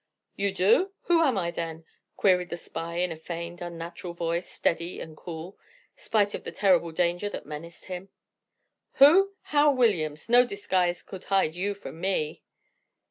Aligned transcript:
"You 0.35 0.51
do? 0.51 0.93
who 1.01 1.21
am 1.21 1.37
I 1.37 1.51
then?" 1.51 1.85
queried 2.17 2.49
the 2.49 2.57
spy 2.57 2.95
in 2.95 3.11
a 3.11 3.15
feigned, 3.15 3.61
unnatural 3.61 4.13
voice, 4.13 4.49
steady 4.49 4.99
and 4.99 5.15
cool, 5.15 5.59
spite 5.95 6.33
of 6.33 6.43
the 6.43 6.51
terrible 6.51 6.91
danger 6.91 7.29
that 7.29 7.45
menaced 7.45 7.85
him. 7.85 8.09
"Who? 8.93 9.35
Hal 9.53 9.75
Williams, 9.75 10.27
no 10.27 10.43
disguise 10.43 11.03
could 11.03 11.25
hide 11.25 11.55
you 11.55 11.75
from 11.75 12.01
me." 12.01 12.41